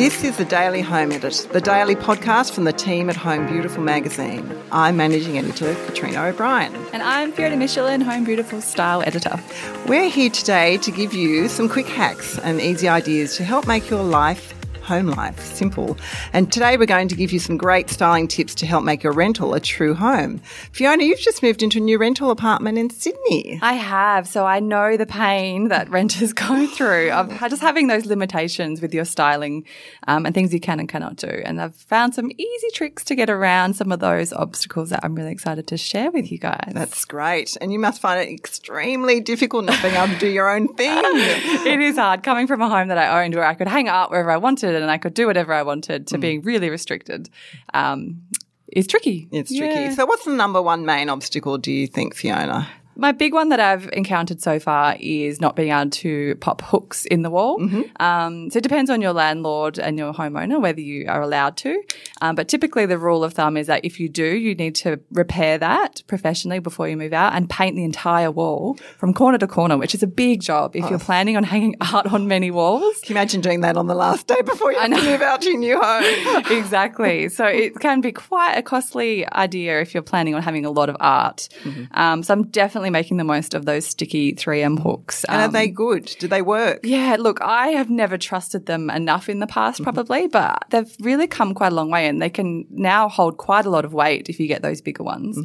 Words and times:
This 0.00 0.24
is 0.24 0.38
the 0.38 0.46
Daily 0.46 0.80
Home 0.80 1.12
Edit, 1.12 1.46
the 1.52 1.60
daily 1.60 1.94
podcast 1.94 2.52
from 2.52 2.64
the 2.64 2.72
team 2.72 3.10
at 3.10 3.16
Home 3.16 3.46
Beautiful 3.46 3.82
magazine. 3.82 4.50
I'm 4.72 4.96
managing 4.96 5.36
editor 5.36 5.74
Katrina 5.84 6.22
O'Brien. 6.22 6.74
And 6.94 7.02
I'm 7.02 7.32
Fiona 7.32 7.58
Michelon, 7.58 8.00
Home 8.00 8.24
Beautiful 8.24 8.62
Style 8.62 9.02
Editor. 9.02 9.38
We're 9.86 10.08
here 10.08 10.30
today 10.30 10.78
to 10.78 10.90
give 10.90 11.12
you 11.12 11.50
some 11.50 11.68
quick 11.68 11.86
hacks 11.86 12.38
and 12.38 12.62
easy 12.62 12.88
ideas 12.88 13.36
to 13.36 13.44
help 13.44 13.66
make 13.66 13.90
your 13.90 14.02
life 14.02 14.54
home 14.90 15.06
life 15.06 15.38
simple. 15.54 15.96
And 16.32 16.52
today 16.52 16.76
we're 16.76 16.84
going 16.84 17.06
to 17.06 17.14
give 17.14 17.30
you 17.30 17.38
some 17.38 17.56
great 17.56 17.88
styling 17.88 18.26
tips 18.26 18.56
to 18.56 18.66
help 18.66 18.82
make 18.82 19.04
your 19.04 19.12
rental 19.12 19.54
a 19.54 19.60
true 19.60 19.94
home. 19.94 20.40
Fiona, 20.72 21.04
you've 21.04 21.20
just 21.20 21.44
moved 21.44 21.62
into 21.62 21.78
a 21.78 21.80
new 21.80 21.96
rental 21.96 22.32
apartment 22.32 22.76
in 22.76 22.90
Sydney. 22.90 23.60
I 23.62 23.74
have, 23.74 24.26
so 24.26 24.46
I 24.46 24.58
know 24.58 24.96
the 24.96 25.06
pain 25.06 25.68
that 25.68 25.88
renters 25.90 26.32
go 26.32 26.66
through 26.66 27.12
of 27.12 27.30
just 27.38 27.62
having 27.62 27.86
those 27.86 28.04
limitations 28.04 28.82
with 28.82 28.92
your 28.92 29.04
styling 29.04 29.64
um, 30.08 30.26
and 30.26 30.34
things 30.34 30.52
you 30.52 30.58
can 30.58 30.80
and 30.80 30.88
cannot 30.88 31.14
do. 31.14 31.40
And 31.44 31.62
I've 31.62 31.76
found 31.76 32.16
some 32.16 32.32
easy 32.36 32.70
tricks 32.74 33.04
to 33.04 33.14
get 33.14 33.30
around 33.30 33.74
some 33.74 33.92
of 33.92 34.00
those 34.00 34.32
obstacles 34.32 34.90
that 34.90 35.04
I'm 35.04 35.14
really 35.14 35.30
excited 35.30 35.68
to 35.68 35.76
share 35.76 36.10
with 36.10 36.32
you 36.32 36.38
guys. 36.38 36.72
That's 36.72 37.04
great. 37.04 37.56
And 37.60 37.72
you 37.72 37.78
must 37.78 38.00
find 38.00 38.20
it 38.20 38.32
extremely 38.32 39.20
difficult 39.20 39.66
not 39.66 39.80
being 39.82 39.94
able 39.94 40.12
to 40.14 40.18
do 40.18 40.26
your 40.26 40.50
own 40.50 40.66
thing. 40.74 40.98
it 41.04 41.78
is 41.78 41.94
hard 41.96 42.24
coming 42.24 42.48
from 42.48 42.60
a 42.60 42.68
home 42.68 42.88
that 42.88 42.98
I 42.98 43.22
owned 43.22 43.36
where 43.36 43.44
I 43.46 43.54
could 43.54 43.68
hang 43.68 43.86
out 43.86 44.10
wherever 44.10 44.32
I 44.32 44.36
wanted 44.36 44.79
and 44.80 44.90
I 44.90 44.98
could 44.98 45.14
do 45.14 45.26
whatever 45.26 45.52
I 45.52 45.62
wanted 45.62 46.06
to 46.08 46.18
being 46.18 46.42
really 46.42 46.70
restricted. 46.70 47.30
Um, 47.74 48.22
is 48.68 48.86
tricky. 48.86 49.28
It's 49.32 49.54
tricky. 49.54 49.94
So, 49.94 50.06
what's 50.06 50.24
the 50.24 50.32
number 50.32 50.62
one 50.62 50.86
main 50.86 51.08
obstacle, 51.08 51.58
do 51.58 51.72
you 51.72 51.86
think, 51.86 52.14
Fiona? 52.14 52.68
My 53.00 53.12
big 53.12 53.32
one 53.32 53.48
that 53.48 53.60
I've 53.60 53.88
encountered 53.94 54.42
so 54.42 54.60
far 54.60 54.94
is 55.00 55.40
not 55.40 55.56
being 55.56 55.72
able 55.72 55.88
to 55.88 56.34
pop 56.36 56.60
hooks 56.60 57.06
in 57.06 57.22
the 57.22 57.30
wall. 57.30 57.58
Um, 57.98 58.50
so 58.50 58.58
it 58.58 58.62
depends 58.62 58.90
on 58.90 59.00
your 59.00 59.14
landlord 59.14 59.78
and 59.78 59.96
your 59.96 60.12
homeowner 60.12 60.60
whether 60.60 60.82
you 60.82 61.06
are 61.08 61.22
allowed 61.22 61.56
to. 61.58 61.82
Um, 62.20 62.34
but 62.34 62.46
typically, 62.48 62.84
the 62.84 62.98
rule 62.98 63.24
of 63.24 63.32
thumb 63.32 63.56
is 63.56 63.68
that 63.68 63.86
if 63.86 63.98
you 63.98 64.10
do, 64.10 64.26
you 64.26 64.54
need 64.54 64.74
to 64.76 65.00
repair 65.12 65.56
that 65.56 66.02
professionally 66.08 66.58
before 66.58 66.88
you 66.88 66.96
move 66.98 67.14
out 67.14 67.32
and 67.32 67.48
paint 67.48 67.74
the 67.74 67.84
entire 67.84 68.30
wall 68.30 68.76
from 68.98 69.14
corner 69.14 69.38
to 69.38 69.46
corner, 69.46 69.78
which 69.78 69.94
is 69.94 70.02
a 70.02 70.06
big 70.06 70.42
job 70.42 70.76
if 70.76 70.90
you're 70.90 70.98
planning 70.98 71.38
on 71.38 71.44
hanging 71.44 71.76
art 71.92 72.12
on 72.12 72.28
many 72.28 72.50
walls. 72.50 73.00
Can 73.00 73.14
you 73.14 73.20
imagine 73.20 73.40
doing 73.40 73.62
that 73.62 73.78
on 73.78 73.86
the 73.86 73.94
last 73.94 74.26
day 74.26 74.42
before 74.42 74.72
you 74.72 74.88
move 74.90 75.22
out 75.22 75.40
to 75.40 75.48
your 75.48 75.58
new 75.58 75.80
home? 75.80 76.44
exactly. 76.50 77.30
So 77.30 77.46
it 77.46 77.80
can 77.80 78.02
be 78.02 78.12
quite 78.12 78.56
a 78.56 78.62
costly 78.62 79.26
idea 79.32 79.80
if 79.80 79.94
you're 79.94 80.02
planning 80.02 80.34
on 80.34 80.42
having 80.42 80.66
a 80.66 80.70
lot 80.70 80.90
of 80.90 80.98
art. 81.00 81.48
Um, 81.92 82.22
so 82.22 82.34
I'm 82.34 82.48
definitely 82.48 82.89
making 82.90 83.16
the 83.16 83.24
most 83.24 83.54
of 83.54 83.64
those 83.64 83.86
sticky 83.86 84.34
3M 84.34 84.78
hooks. 84.82 85.24
And 85.24 85.40
are 85.40 85.44
Um, 85.46 85.52
they 85.52 85.68
good? 85.68 86.14
Do 86.18 86.28
they 86.28 86.42
work? 86.42 86.80
yeah, 86.84 87.16
look, 87.18 87.40
I 87.40 87.68
have 87.68 87.90
never 87.90 88.18
trusted 88.18 88.66
them 88.66 88.90
enough 88.90 89.28
in 89.28 89.38
the 89.40 89.46
past, 89.46 89.82
probably, 89.82 90.26
but 90.28 90.64
they've 90.70 90.94
really 91.00 91.26
come 91.26 91.54
quite 91.54 91.72
a 91.72 91.74
long 91.74 91.90
way 91.90 92.06
and 92.06 92.20
they 92.20 92.30
can 92.30 92.66
now 92.70 93.08
hold 93.08 93.36
quite 93.38 93.66
a 93.66 93.70
lot 93.70 93.84
of 93.84 93.92
weight 93.92 94.28
if 94.28 94.38
you 94.40 94.46
get 94.46 94.62
those 94.62 94.80
bigger 94.80 95.02
ones. 95.04 95.38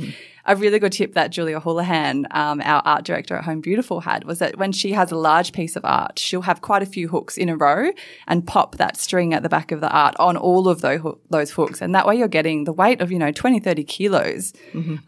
A 0.48 0.56
really 0.56 0.78
good 0.78 0.92
tip 0.92 1.16
that 1.16 1.32
Julia 1.32 1.60
Houlihan, 1.60 2.28
um, 2.30 2.62
our 2.64 2.80
art 2.86 3.04
director 3.04 3.36
at 3.36 3.46
Home 3.46 3.62
Beautiful, 3.62 4.00
had 4.02 4.26
was 4.26 4.38
that 4.38 4.60
when 4.60 4.72
she 4.72 4.92
has 4.92 5.12
a 5.12 5.16
large 5.18 5.52
piece 5.54 5.76
of 5.76 5.84
art, 5.84 6.20
she'll 6.20 6.44
have 6.44 6.62
quite 6.62 6.84
a 6.84 6.86
few 6.86 7.08
hooks 7.08 7.36
in 7.36 7.50
a 7.50 7.58
row 7.58 7.90
and 8.28 8.46
pop 8.46 8.76
that 8.78 8.96
string 8.96 9.34
at 9.34 9.42
the 9.42 9.50
back 9.50 9.72
of 9.72 9.82
the 9.82 9.90
art 9.90 10.16
on 10.20 10.38
all 10.38 10.68
of 10.68 10.82
those, 10.82 11.02
those 11.32 11.50
hooks. 11.50 11.82
And 11.82 11.96
that 11.96 12.06
way 12.06 12.16
you're 12.16 12.28
getting 12.28 12.66
the 12.66 12.74
weight 12.74 13.02
of, 13.02 13.12
you 13.12 13.18
know, 13.18 13.32
20, 13.32 13.60
30 13.60 13.84
kilos. 13.86 14.54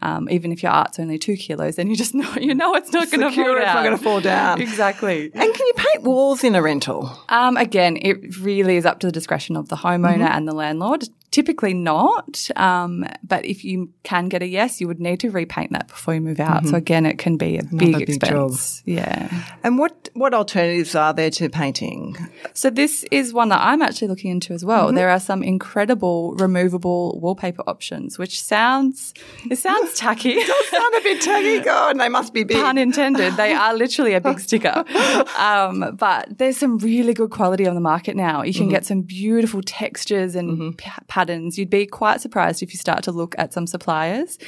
Um, 0.02 0.28
even 0.28 0.50
if 0.50 0.60
your 0.62 0.72
art's 0.72 0.98
only 0.98 1.18
two 1.18 1.36
kilos, 1.36 1.76
then 1.76 1.88
you 1.88 1.94
just 1.94 2.14
know, 2.20 2.27
you 2.40 2.54
know 2.54 2.74
it's 2.74 2.92
not 2.92 3.10
going 3.10 3.20
to 3.20 3.30
fall 3.30 3.44
down. 3.54 3.62
it's 3.62 3.74
not 3.74 3.84
going 3.84 3.96
to 3.96 4.02
fall 4.02 4.20
down. 4.20 4.60
Exactly. 4.60 5.24
And 5.34 5.54
can 5.54 5.66
you 5.66 5.72
paint 5.76 6.02
walls 6.04 6.44
in 6.44 6.54
a 6.54 6.62
rental? 6.62 7.10
Um, 7.28 7.56
again, 7.56 7.96
it 8.00 8.36
really 8.38 8.76
is 8.76 8.86
up 8.86 9.00
to 9.00 9.06
the 9.06 9.12
discretion 9.12 9.56
of 9.56 9.68
the 9.68 9.76
homeowner 9.76 10.28
and 10.28 10.46
the 10.46 10.52
landlord. 10.52 11.04
Typically 11.30 11.74
not, 11.74 12.48
um, 12.56 13.04
but 13.22 13.44
if 13.44 13.64
you 13.64 13.92
can 14.02 14.28
get 14.28 14.42
a 14.42 14.46
yes, 14.46 14.80
you 14.80 14.86
would 14.88 15.00
need 15.00 15.20
to 15.20 15.30
repaint 15.30 15.72
that 15.72 15.88
before 15.88 16.14
you 16.14 16.20
move 16.20 16.40
out. 16.40 16.66
So 16.66 16.76
again, 16.76 17.04
it 17.06 17.18
can 17.18 17.36
be 17.36 17.58
a 17.58 17.62
big 17.62 17.88
big 17.92 18.08
expense. 18.08 18.82
Yeah. 18.86 19.28
And 19.62 19.78
what, 19.78 20.08
what 20.14 20.34
alternatives 20.34 20.94
are 20.94 21.12
there 21.12 21.30
to 21.30 21.48
painting? 21.48 22.16
So 22.54 22.70
this 22.70 23.04
is 23.10 23.32
one 23.32 23.50
that 23.50 23.60
I'm 23.60 23.82
actually 23.82 24.08
looking 24.08 24.30
into 24.30 24.52
as 24.52 24.64
well. 24.64 24.92
There 24.92 25.10
are 25.10 25.20
some 25.20 25.42
incredible 25.42 26.34
removable 26.36 27.18
wallpaper 27.20 27.62
options, 27.66 28.18
which 28.18 28.40
sounds 28.42 29.14
it 29.50 29.56
sounds 29.56 29.94
tacky. 29.96 30.40
Sound 30.40 30.94
a 30.96 31.00
bit 31.02 31.20
tacky. 31.20 31.60
God, 31.64 31.98
they 31.98 32.08
must 32.08 32.32
be 32.32 32.44
big. 32.44 32.56
Pun 32.56 32.78
intended. 32.78 33.36
They 33.36 33.52
are 33.52 33.74
literally 33.74 34.14
a 34.14 34.20
big 34.20 34.40
sticker. 34.40 34.84
Um, 35.38 35.96
but 35.96 36.38
there's 36.38 36.56
some 36.56 36.78
really 36.78 37.14
good 37.14 37.30
quality 37.30 37.66
on 37.66 37.74
the 37.74 37.80
market 37.80 38.16
now. 38.16 38.42
You 38.42 38.52
can 38.52 38.68
get 38.68 38.84
some 38.84 39.02
beautiful 39.02 39.62
textures 39.62 40.34
and 40.34 40.76
pa- 40.76 41.02
patterns. 41.18 41.58
You'd 41.58 41.70
be 41.70 41.86
quite 41.86 42.20
surprised 42.20 42.62
if 42.62 42.72
you 42.72 42.78
start 42.78 43.02
to 43.04 43.12
look 43.12 43.34
at 43.38 43.52
some 43.52 43.66
suppliers. 43.66 44.38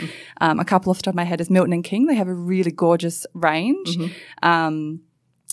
Um, 0.40 0.60
a 0.60 0.64
couple 0.64 0.90
off 0.90 0.98
the 0.98 1.02
top 1.04 1.12
of 1.12 1.16
my 1.16 1.24
head 1.24 1.40
is 1.40 1.50
Milton 1.50 1.72
and 1.72 1.84
King. 1.84 2.06
They 2.06 2.14
have 2.14 2.28
a 2.28 2.34
really 2.34 2.70
gorgeous 2.70 3.26
range. 3.34 3.96
Um, 4.42 5.00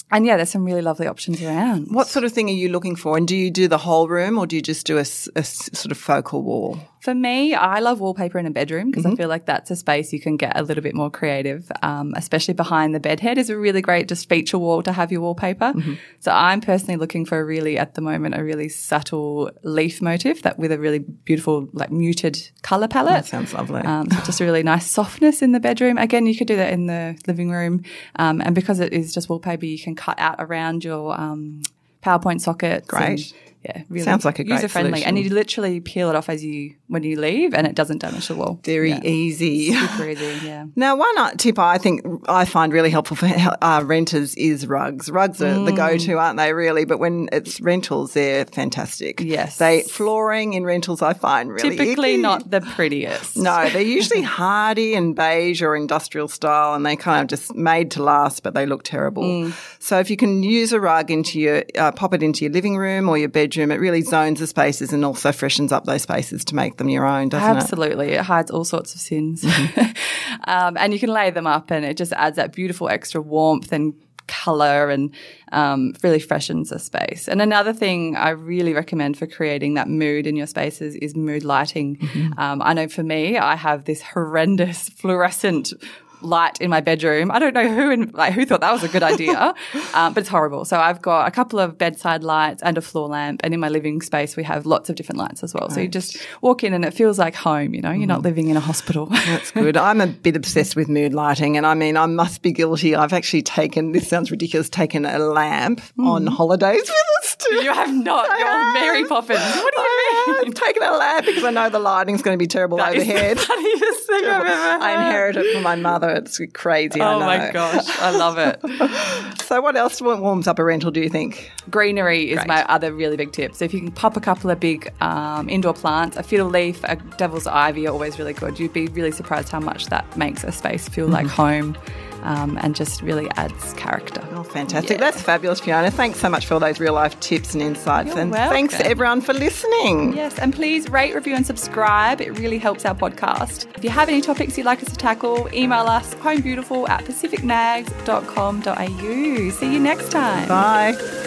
and 0.10 0.26
yeah, 0.26 0.38
there's 0.38 0.52
some 0.52 0.64
really 0.64 0.82
lovely 0.82 1.08
options 1.08 1.42
around. 1.44 1.88
What 1.90 2.08
sort 2.08 2.24
of 2.24 2.32
thing 2.32 2.50
are 2.50 2.54
you 2.54 2.70
looking 2.70 2.96
for? 2.96 3.18
And 3.18 3.28
do 3.28 3.36
you 3.36 3.52
do 3.52 3.68
the 3.68 3.78
whole 3.80 4.08
room 4.08 4.38
or 4.38 4.46
do 4.48 4.56
you 4.56 4.62
just 4.62 4.86
do 4.86 4.98
a 4.98 5.04
sort 5.04 5.92
of 5.92 5.98
focal 5.98 6.44
wall? 6.44 6.80
For 7.08 7.16
me, 7.16 7.54
I 7.54 7.80
love 7.80 8.02
wallpaper 8.02 8.38
in 8.38 8.46
a 8.46 8.52
bedroom 8.52 8.92
because 8.92 9.06
I 9.06 9.16
feel 9.16 9.30
like 9.30 9.46
that's 9.46 9.72
a 9.72 9.78
space 9.78 10.12
you 10.12 10.20
can 10.20 10.36
get 10.36 10.60
a 10.60 10.62
little 10.62 10.84
bit 10.84 10.94
more 10.94 11.10
creative, 11.10 11.72
um, 11.82 12.14
especially 12.18 12.54
behind 12.54 12.94
the 12.94 13.00
bed 13.00 13.22
head 13.22 13.38
is 13.38 13.50
a 13.50 13.58
really 13.58 13.82
great 13.82 14.10
just 14.10 14.28
feature 14.28 14.58
wall 14.58 14.84
to 14.84 14.92
have 14.92 15.10
your 15.10 15.22
wallpaper. 15.22 15.72
So 16.20 16.34
I'm 16.34 16.60
personally 16.60 16.98
looking 16.98 17.24
for 17.24 17.40
a 17.40 17.46
really, 17.46 17.78
at 17.78 17.94
the 17.94 18.02
moment, 18.02 18.38
a 18.38 18.44
really 18.44 18.68
subtle 18.68 19.52
leaf 19.64 20.02
motif 20.02 20.42
that 20.42 20.60
with 20.60 20.70
a 20.70 20.78
really 20.78 21.00
beautiful, 21.00 21.70
like 21.72 21.94
muted 21.94 22.50
color 22.62 22.90
palette. 22.90 23.14
That 23.14 23.26
sounds 23.26 23.54
lovely. 23.54 23.84
Um, 23.84 24.12
so 24.12 24.20
just 24.26 24.42
a 24.42 24.44
really 24.44 24.64
nice 24.64 24.86
softness 24.86 25.42
in 25.42 25.54
the 25.54 25.62
bedroom. 25.62 25.98
Again, 25.98 26.26
you 26.26 26.36
could 26.36 26.48
do 26.48 26.58
that 26.58 26.74
in 26.74 26.88
the 26.88 27.18
living 27.26 27.52
room. 27.52 27.84
Um, 28.18 28.42
and 28.42 28.54
because 28.54 28.82
it 28.82 28.92
is 28.92 29.14
just 29.14 29.30
wallpaper, 29.30 29.66
you 29.66 29.80
can 29.80 29.96
cut 29.96 30.20
out 30.20 30.36
around 30.40 30.84
your 30.84 31.18
um, 31.18 31.62
PowerPoint 32.04 32.42
sockets. 32.42 32.86
Great. 32.86 33.02
and, 33.02 33.34
yeah, 33.68 33.84
really 33.90 34.04
Sounds 34.06 34.24
like 34.26 34.40
a 34.40 34.46
user 34.48 34.68
friendly. 34.68 35.04
And 35.04 35.18
you 35.20 35.30
literally 35.30 35.80
peel 35.80 36.10
it 36.10 36.16
off 36.16 36.30
as 36.30 36.44
you 36.44 36.76
when 36.88 37.04
you 37.04 37.20
leave, 37.20 37.54
and 37.54 37.68
it 37.68 37.76
doesn't 37.76 38.00
damage 38.00 38.28
the 38.28 38.36
wall. 38.36 38.60
Very 38.64 38.90
Yeah. 38.92 39.02
easy. 39.04 39.74
Super 39.74 40.10
easy. 40.10 40.46
Yeah. 40.46 40.66
Now, 40.76 40.96
one 40.96 41.18
uh, 41.18 41.32
tip 41.32 41.60
I 41.60 41.78
think 41.78 42.02
I 42.30 42.46
find 42.46 42.72
really 42.72 42.90
helpful 42.90 43.18
for 43.18 43.28
uh, 43.62 43.82
renters 43.84 44.36
is 44.36 44.66
rugs. 44.68 45.10
Rugs 45.10 45.42
are 45.42 45.54
the 45.66 45.72
Mm. 45.72 45.76
go-to, 45.76 46.14
aren't 46.18 46.38
they? 46.38 46.54
Really, 46.54 46.86
but 46.86 47.00
when 47.00 47.28
it's 47.32 47.60
rentals, 47.62 48.14
they're 48.14 48.46
fantastic. 48.46 49.20
Yes. 49.22 49.58
they 49.58 49.82
flooring 49.82 50.54
in 50.54 50.64
rentals 50.66 51.02
I 51.02 51.14
find 51.14 51.52
really 51.52 51.70
Typically 51.76 52.14
icky. 52.14 52.22
not 52.22 52.50
the 52.52 52.62
prettiest. 52.62 53.36
No, 53.38 53.70
they're 53.70 53.82
usually 53.82 54.22
hardy 54.40 54.94
and 54.96 55.16
beige 55.16 55.62
or 55.62 55.76
industrial 55.76 56.28
style, 56.28 56.74
and 56.76 56.86
they 56.86 56.96
kind 56.96 57.22
of 57.22 57.28
just 57.28 57.54
made 57.56 57.92
to 57.92 58.04
last, 58.04 58.44
but 58.44 58.54
they 58.54 58.66
look 58.66 58.84
terrible. 58.84 59.24
Mm. 59.24 59.54
So 59.80 60.00
if 60.00 60.10
you 60.10 60.18
can 60.18 60.44
use 60.44 60.72
a 60.74 60.80
rug 60.80 61.10
into 61.12 61.40
your, 61.40 61.64
uh, 61.78 61.92
pop 61.92 62.14
it 62.14 62.22
into 62.24 62.46
your 62.46 62.54
living 62.54 62.78
room 62.78 63.10
or 63.10 63.18
your 63.18 63.30
bedroom, 63.30 63.57
it 63.62 63.80
really 63.80 64.02
zones 64.02 64.40
the 64.40 64.48
spaces 64.48 64.94
and 64.94 65.04
also 65.06 65.32
freshens 65.32 65.72
up 65.72 65.86
those 65.86 66.04
spaces 66.04 66.46
to 66.46 66.56
make 66.56 66.78
them 66.78 66.90
your 66.90 67.06
own, 67.06 67.30
doesn't 67.30 67.58
it? 67.58 67.62
Absolutely. 67.62 68.14
It 68.14 68.22
hides 68.22 68.52
all 68.52 68.64
sorts 68.64 68.96
of 68.96 69.02
sins. 69.02 69.44
um, 70.46 70.78
and 70.78 70.94
you 70.94 71.00
can 71.00 71.10
lay 71.10 71.32
them 71.32 71.48
up 71.48 71.72
and 71.72 71.86
it 71.86 71.98
just 71.98 72.14
adds 72.14 72.36
that 72.36 72.54
beautiful 72.54 72.90
extra 72.90 73.22
warmth 73.22 73.72
and 73.72 73.94
color 74.28 74.90
and 74.90 75.14
um, 75.52 75.94
really 76.04 76.20
freshens 76.20 76.70
the 76.70 76.80
space. 76.80 77.28
And 77.28 77.42
another 77.42 77.74
thing 77.74 78.16
I 78.16 78.30
really 78.32 78.74
recommend 78.74 79.18
for 79.18 79.26
creating 79.26 79.76
that 79.76 79.88
mood 79.88 80.28
in 80.28 80.36
your 80.36 80.48
spaces 80.48 80.96
is 80.96 81.16
mood 81.16 81.44
lighting. 81.44 81.98
Um, 82.38 82.62
I 82.62 82.74
know 82.74 82.88
for 82.88 83.04
me, 83.04 83.38
I 83.38 83.56
have 83.56 83.86
this 83.86 84.02
horrendous 84.02 84.90
fluorescent 84.90 85.74
light 86.22 86.60
in 86.62 86.70
my 86.70 86.82
bedroom. 86.82 87.32
I 87.32 87.40
don't 87.40 87.54
know 87.54 87.68
who 87.68 87.92
in, 87.92 88.12
like 88.14 88.34
who 88.34 88.46
thought 88.46 88.62
that 88.62 88.72
was 88.72 88.84
a 88.84 88.88
good 88.88 89.04
idea, 89.04 89.54
um, 89.94 90.14
but 90.14 90.22
it's 90.22 90.30
horrible. 90.30 90.66
So 90.66 90.80
I've 90.80 91.02
got 91.02 91.28
a 91.28 91.32
couple 91.32 91.60
of 91.60 91.78
bedside 91.78 92.24
lights 92.24 92.62
and 92.64 92.78
a 92.78 92.82
floor 92.82 93.08
lamp, 93.08 93.42
and 93.44 93.54
in 93.54 93.60
my 93.60 93.70
living 93.70 94.02
space 94.02 94.36
we 94.36 94.44
have 94.44 94.66
lots 94.66 94.90
of 94.90 94.96
different 94.96 95.20
lights 95.20 95.44
as 95.44 95.54
well. 95.54 95.68
Right. 95.68 95.76
So 95.76 95.82
you 95.82 95.88
just 95.88 96.18
walk 96.42 96.64
in 96.64 96.74
and 96.74 96.86
it 96.86 96.94
feels 96.94 97.20
like 97.20 97.36
home. 97.36 97.74
You 97.74 97.82
know, 97.82 97.92
you're 97.92 98.04
mm. 98.04 98.08
not 98.08 98.22
living 98.22 98.50
in 98.50 98.58
a 98.58 98.62
hospital. 98.62 99.06
That's 99.12 99.52
good. 99.52 99.78
I'm 99.78 100.02
a 100.02 100.08
bit 100.08 100.36
obsessed 100.36 100.76
with 100.76 100.90
mood 100.90 101.14
lighting, 101.14 101.58
and 101.58 101.66
I 101.66 101.74
mean 101.74 101.98
I 101.98 102.06
must 102.06 102.42
be 102.42 102.52
guilty. 102.52 102.96
I've 102.96 103.14
actually 103.14 103.44
taken 103.44 103.92
this 103.92 104.08
sounds 104.08 104.32
ridiculous. 104.32 104.70
Taken 104.70 105.06
a 105.06 105.20
lamp 105.20 105.82
mm. 105.98 106.08
on 106.08 106.28
holidays 106.28 106.82
with 106.82 107.24
us 107.24 107.36
too. 107.36 107.56
You 107.56 107.74
have 107.74 107.94
not. 107.94 108.30
I 108.30 108.38
You're 108.38 108.48
have. 108.48 108.74
Mary 108.74 109.06
Poppins. 109.06 109.40
What 109.40 109.74
do 109.76 109.82
you? 109.82 109.97
I've 110.46 110.54
taken 110.54 110.84
a 110.84 110.92
lamp 110.92 111.26
because 111.26 111.44
I 111.44 111.52
know 111.52 111.70
the 111.70 111.80
lighting's 111.80 112.22
going 112.22 112.38
to 112.38 112.42
be 112.42 112.48
terrible 112.48 112.78
that 112.78 112.96
overhead. 112.96 113.40
funniest 113.40 114.08
thing 114.08 114.26
I've 114.26 114.46
ever 114.46 114.48
heard. 114.48 114.82
I 114.82 115.06
inherited 115.06 115.46
it 115.46 115.54
from 115.54 115.64
my 115.64 115.76
mother. 115.76 116.10
It's 116.10 116.40
crazy. 116.54 117.02
Oh 117.02 117.20
my 117.20 117.52
gosh, 117.52 117.88
I 118.00 118.12
love 118.12 118.38
it. 118.38 119.42
so, 119.42 119.62
what 119.62 119.76
else 119.76 120.02
warms 120.02 120.48
up 120.48 120.60
a 120.60 120.64
rental? 120.64 120.92
Do 120.92 121.02
you 121.02 121.10
think? 121.10 121.52
Greenery 121.70 122.32
is 122.32 122.38
Great. 122.38 122.48
my 122.48 122.66
other 122.66 122.94
really 122.94 123.18
big 123.18 123.32
tip. 123.32 123.56
So, 123.56 123.66
if 123.66 123.74
you 123.74 123.80
can 123.80 123.92
pop 123.92 124.18
a 124.18 124.22
couple 124.22 124.50
of 124.50 124.60
big 124.60 124.92
um, 125.02 125.50
indoor 125.50 125.74
plants, 125.74 126.18
a 126.18 126.24
fiddle 126.24 126.50
leaf, 126.50 126.84
a 126.84 126.96
devil's 127.18 127.48
ivy 127.48 127.88
are 127.88 127.92
always 127.92 128.20
really 128.20 128.34
good. 128.34 128.60
You'd 128.60 128.74
be 128.74 128.88
really 128.88 129.12
surprised 129.12 129.50
how 129.50 129.60
much 129.60 129.88
that 129.88 130.18
makes 130.18 130.44
a 130.44 130.52
space 130.52 130.88
feel 130.90 131.06
mm-hmm. 131.06 131.14
like 131.14 131.28
home 131.28 131.78
um, 132.24 132.58
and 132.62 132.76
just 132.76 133.02
really 133.02 133.30
adds 133.32 133.74
character. 133.74 134.22
Oh, 134.34 134.44
fantastic. 134.44 134.92
Yeah. 134.92 134.98
That's 134.98 135.22
fabulous, 135.22 135.60
Fiona. 135.60 135.92
Thanks 135.92 136.20
so 136.20 136.30
much 136.30 136.46
for 136.46 136.54
all 136.56 136.60
those 136.60 136.80
real 136.80 136.94
life 136.94 137.20
tips 137.20 137.54
and 137.54 137.62
insights. 137.62 138.10
You're 138.10 138.20
and 138.20 138.32
welcome. 138.32 138.54
thanks 138.54 138.80
everyone 138.80 139.22
for 139.22 139.34
listening. 139.34 140.14
Yes, 140.14 140.38
and 140.40 140.54
please 140.54 140.90
rate, 140.90 141.14
review, 141.16 141.36
and 141.36 141.46
subscribe. 141.46 142.22
It 142.22 142.38
really 142.38 142.58
helps 142.58 142.86
our 142.86 142.96
podcast. 142.96 143.66
If 143.78 143.84
you 143.84 143.90
have 143.90 144.10
any 144.10 144.22
topics 144.22 144.58
you'd 144.58 144.66
like 144.66 144.82
us 144.82 144.90
to 144.90 144.96
tackle, 144.96 145.50
email 145.54 145.86
us 145.88 146.14
homebeautiful 146.16 146.88
at 146.90 147.04
pacificmags.com.au. 147.06 149.50
See 149.52 149.74
you 149.74 149.80
next 149.80 150.12
time. 150.12 150.48
Bye. 150.48 151.27